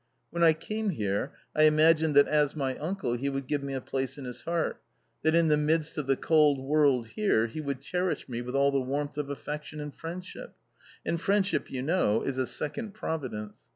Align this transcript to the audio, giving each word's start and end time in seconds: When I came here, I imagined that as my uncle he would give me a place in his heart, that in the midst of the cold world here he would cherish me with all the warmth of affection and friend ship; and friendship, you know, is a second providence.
When 0.31 0.41
I 0.41 0.53
came 0.53 0.89
here, 0.89 1.33
I 1.55 1.65
imagined 1.65 2.15
that 2.15 2.27
as 2.27 2.55
my 2.55 2.75
uncle 2.77 3.13
he 3.13 3.29
would 3.29 3.45
give 3.45 3.61
me 3.61 3.75
a 3.75 3.79
place 3.81 4.17
in 4.17 4.25
his 4.25 4.41
heart, 4.41 4.81
that 5.21 5.35
in 5.35 5.47
the 5.47 5.57
midst 5.57 5.95
of 5.99 6.07
the 6.07 6.15
cold 6.17 6.59
world 6.59 7.09
here 7.09 7.45
he 7.45 7.61
would 7.61 7.81
cherish 7.81 8.27
me 8.27 8.41
with 8.41 8.55
all 8.55 8.71
the 8.71 8.81
warmth 8.81 9.19
of 9.19 9.29
affection 9.29 9.79
and 9.79 9.93
friend 9.93 10.25
ship; 10.25 10.55
and 11.05 11.21
friendship, 11.21 11.69
you 11.69 11.83
know, 11.83 12.23
is 12.23 12.39
a 12.39 12.47
second 12.47 12.95
providence. 12.95 13.59